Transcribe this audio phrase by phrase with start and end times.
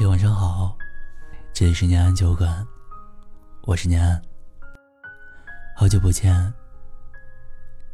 [0.00, 0.78] 嘿，晚上好，
[1.52, 2.66] 这里是念安酒馆，
[3.64, 4.18] 我是念安。
[5.76, 6.50] 好久不见，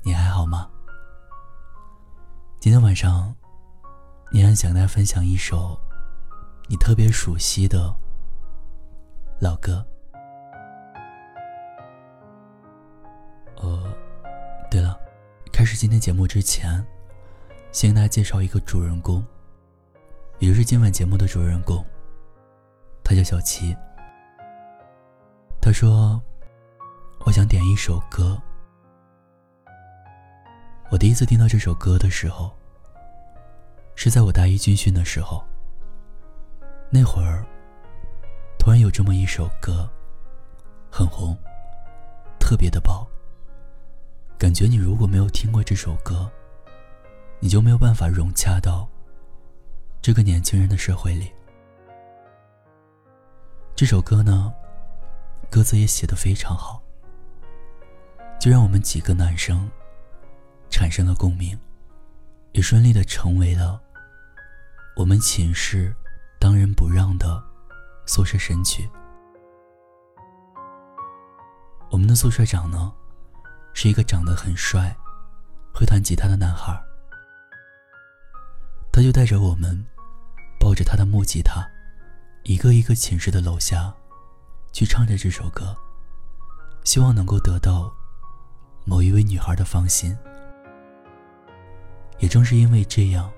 [0.04, 0.71] 你还好吗？
[2.61, 3.34] 今天晚上，
[4.30, 5.77] 念安想跟大家分享一首
[6.68, 7.93] 你特别熟悉的
[9.41, 9.84] 老歌。
[13.57, 13.93] 呃，
[14.71, 14.96] 对了，
[15.52, 16.86] 开始今天节目之前，
[17.72, 19.27] 先跟大家介绍一个主人公，
[20.38, 21.85] 也就是今晚节目的主人公。
[23.08, 23.72] 他叫小七。
[25.60, 26.20] 他说
[27.24, 28.36] ：“我想点一首歌。”
[30.90, 32.50] 我第一次听到这首歌的时候，
[33.94, 35.41] 是在我大一军训的时候。
[36.91, 37.46] 那会儿，
[38.58, 39.88] 突然有这么一首歌，
[40.91, 41.36] 很红，
[42.41, 43.06] 特别的爆。
[44.36, 46.28] 感觉你如果没有听过这首歌，
[47.38, 48.88] 你就没有办法融洽到
[50.02, 51.32] 这个年轻人的社会里。
[53.77, 54.50] 这首歌呢，
[55.50, 56.82] 歌词也写得非常好，
[58.41, 59.70] 就让我们几个男生
[60.70, 61.60] 产生了共鸣，
[62.52, 63.78] 也顺利的成为了
[64.97, 65.94] 我们寝室
[66.41, 67.44] 当仁不让的
[68.06, 68.88] 宿舍神曲。
[71.91, 72.91] 我们的宿舍长呢，
[73.74, 74.97] 是一个长得很帅、
[75.74, 76.74] 会弹吉他的男孩，
[78.91, 79.84] 他就带着我们，
[80.58, 81.62] 抱着他的木吉他。
[82.48, 83.92] 一个一个寝室的楼下，
[84.72, 85.77] 去唱着这首歌，
[86.84, 87.92] 希望能够得到
[88.84, 90.16] 某一位女孩的芳心。
[92.20, 93.28] 也正是因为这样，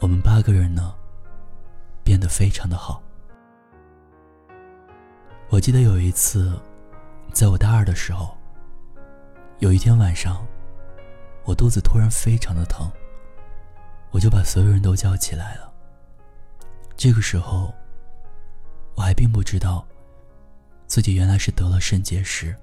[0.00, 0.94] 我们八个人呢，
[2.02, 3.02] 变得非常的好。
[5.50, 6.58] 我记得有一次，
[7.34, 8.34] 在我大二的时候，
[9.58, 10.42] 有一天晚上，
[11.44, 12.90] 我肚子突然非常的疼，
[14.10, 15.70] 我就把所有人都叫起来了。
[16.96, 17.74] 这个时候。
[18.96, 19.86] 我还并不知道，
[20.86, 22.56] 自己原来是得了肾结石。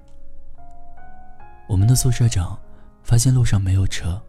[1.68, 2.58] 我们的宿舍长
[3.02, 4.20] 发现路上没有车。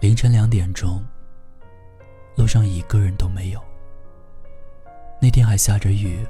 [0.00, 1.04] 凌晨两点钟，
[2.34, 3.62] 路上一个人都没有。
[5.20, 6.26] 那天还下着雨。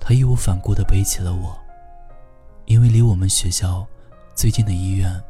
[0.00, 1.56] 他义无反顾地背起了我，
[2.64, 3.86] 因为离我们学校
[4.34, 5.22] 最近的医院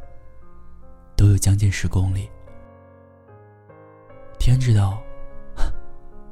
[1.16, 2.30] 都有将近十公里。
[4.38, 5.02] 天知道。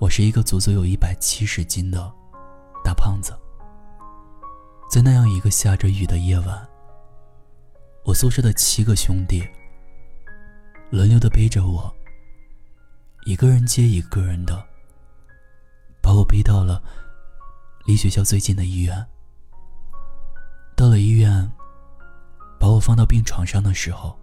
[0.01, 2.11] 我是一个足足有一百七十斤的
[2.83, 3.39] 大胖子，
[4.91, 6.69] 在那样一个下着雨的夜晚，
[8.07, 9.47] 我宿舍的七个兄弟
[10.91, 11.95] 轮流的背着我，
[13.27, 14.67] 一个人接一个人的，
[16.01, 16.83] 把我背到了
[17.85, 19.07] 离学校最近的医院。
[20.75, 21.53] 到了医院，
[22.59, 24.19] 把我放到病床上的时候，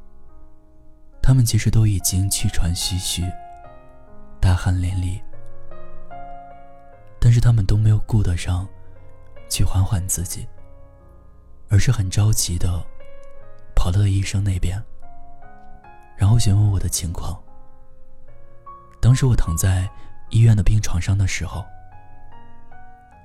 [1.22, 3.24] 他们其实都已经气喘吁吁，
[4.42, 5.22] 大汗淋漓。
[7.20, 8.68] 但是他们都没有顾得上
[9.50, 10.48] 去缓缓自己，
[11.70, 12.86] 而是很着急的
[13.76, 14.82] 跑到了医生那边，
[16.16, 17.42] 然后询问我的情况。
[19.00, 19.90] 当时我躺在
[20.30, 21.66] 医院的病床上的时候，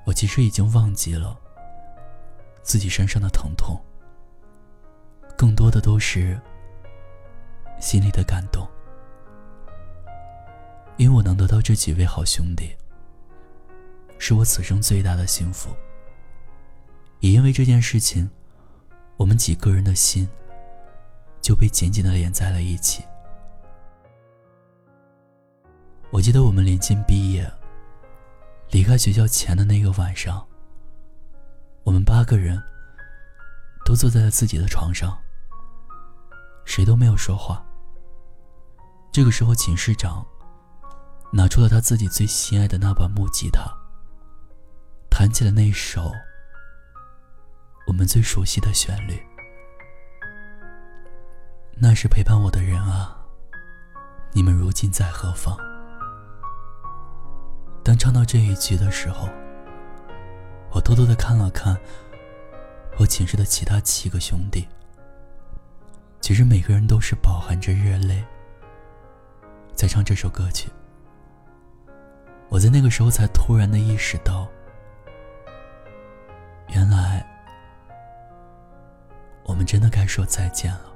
[0.04, 1.38] 我其实已经忘记了
[2.62, 3.80] 自己身上的疼痛，
[5.36, 6.40] 更多的都是
[7.80, 8.68] 心里的感动，
[10.96, 12.76] 因为我能得到这几位好兄弟。
[14.24, 15.68] 是我此生最大的幸福。
[17.18, 18.30] 也因为这件事情，
[19.16, 20.28] 我们几个人的心
[21.40, 23.02] 就被紧紧的连在了一起。
[26.12, 27.52] 我记得我们临近毕业、
[28.70, 30.46] 离开学校前的那个晚上，
[31.82, 32.62] 我们八个人
[33.84, 35.18] 都坐在了自己的床上，
[36.64, 37.60] 谁都没有说话。
[39.10, 40.24] 这个时候，寝室长
[41.32, 43.81] 拿出了他自己最心爱的那把木吉他。
[45.14, 46.10] 弹起了那首
[47.86, 49.22] 我们最熟悉的旋律，
[51.76, 53.14] 那是陪伴我的人啊，
[54.32, 55.54] 你们如今在何方？
[57.84, 59.28] 当唱到这一句的时候，
[60.70, 61.78] 我偷偷的看了看
[62.96, 64.66] 我寝室的其他七个兄弟，
[66.22, 68.24] 其实每个人都是饱含着热泪
[69.74, 70.70] 在唱这首歌曲。
[72.48, 74.48] 我在那个时候才突然的意识到。
[79.72, 80.92] 真的该说再见了。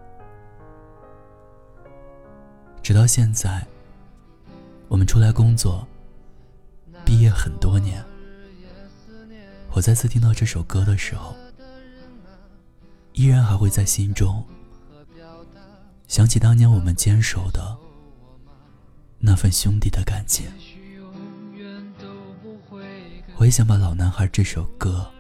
[2.82, 3.66] 直到现在，
[4.86, 5.88] 我们出来工作，
[7.02, 8.04] 毕业很多年，
[9.72, 11.34] 我再次听到这首歌的时候，
[13.14, 14.44] 依然还会在心中
[16.06, 17.78] 想起当年我们坚守的
[19.18, 20.46] 那份兄弟的感情。
[23.38, 25.10] 我也想把《老男孩》这首歌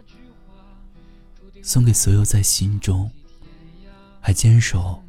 [1.62, 3.10] 送给所有在心中
[4.26, 5.00] 还坚守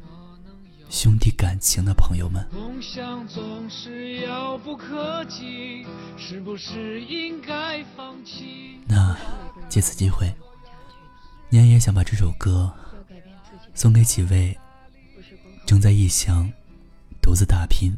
[0.88, 2.48] 兄弟感情的朋友们。
[2.52, 5.84] 梦想总是遥不可及，
[6.16, 8.78] 是不是应该放弃？
[8.86, 9.18] 那
[9.68, 10.32] 借此机会，
[11.48, 12.72] 年也想把这首歌
[13.74, 14.56] 送给几位
[15.66, 16.48] 正在异乡
[17.20, 17.92] 独自打拼、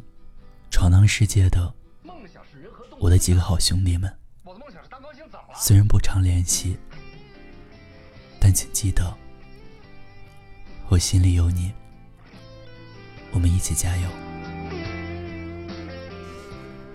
[0.71, 1.71] 闯荡世界的
[2.97, 4.11] 我的几个好兄弟们。
[5.55, 6.75] 虽然不常联系，
[8.39, 9.15] 但请记得，
[10.91, 11.71] 我心里有你。
[13.31, 14.09] 我们一起加油！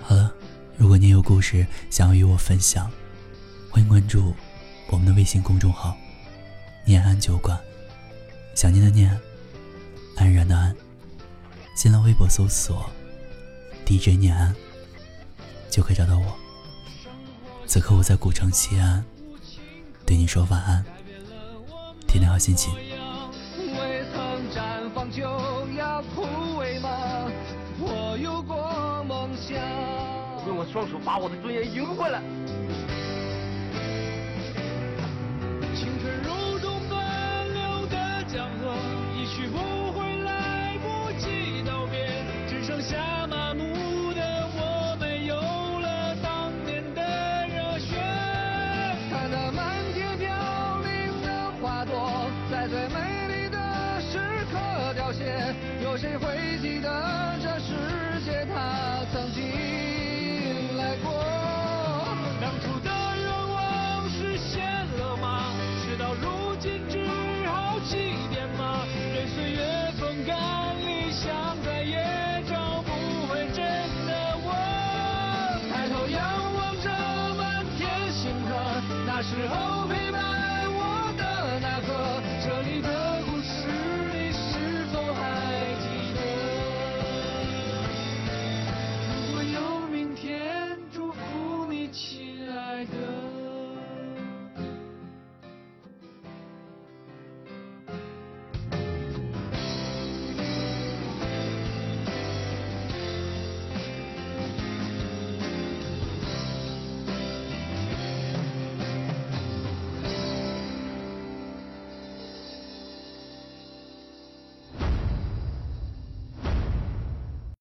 [0.03, 0.31] 好了，
[0.77, 2.91] 如果您有故事想要与我分享，
[3.71, 4.35] 欢迎关注
[4.89, 5.97] 我们的微信公众号
[6.85, 7.59] “念安酒馆”，
[8.55, 9.19] 想念的念，
[10.17, 10.77] 安然的安。
[11.75, 12.91] 新浪微博搜索
[13.87, 14.55] “DJ 念安”，
[15.73, 16.37] 就可以找到我。
[17.67, 19.03] 此刻我在古城西安，
[20.05, 20.85] 对你说晚安，
[22.07, 22.75] 天天好心情。
[30.73, 32.21] 双手把我的尊严赢回来。